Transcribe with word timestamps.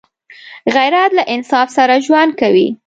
غیرت 0.75 1.11
له 1.17 1.23
انصاف 1.33 1.67
سره 1.77 1.95
ژوند 2.05 2.31
کوي 2.41 2.67